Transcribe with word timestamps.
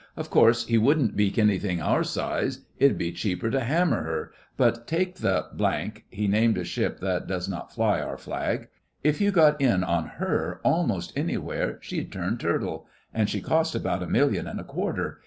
Of 0.17 0.31
course, 0.31 0.65
he 0.65 0.79
wouldn't 0.79 1.15
beak 1.15 1.37
anything 1.37 1.79
our 1.79 2.03
size—it 2.03 2.63
'ud 2.91 2.97
be 2.97 3.11
cheaper 3.11 3.51
to 3.51 3.59
hammer 3.59 4.01
her—but 4.01 4.87
take 4.87 5.17
the—— 5.17 5.45
(he 6.09 6.27
named 6.27 6.57
a 6.57 6.63
ship 6.63 6.99
that 7.01 7.27
does 7.27 7.47
not 7.47 7.71
fly 7.71 8.01
Our 8.01 8.17
flag). 8.17 8.69
If 9.03 9.21
you 9.21 9.29
got 9.29 9.61
in 9.61 9.83
on 9.83 10.05
her 10.17 10.59
almost 10.63 11.13
anywhere 11.15 11.77
she'd 11.81 12.11
turn 12.11 12.39
turtle. 12.39 12.87
And 13.13 13.29
she 13.29 13.41
cost 13.41 13.75
about 13.75 14.01
a 14.01 14.07
million 14.07 14.47
and 14.47 14.59
a 14.59 14.63
quarter. 14.63 15.19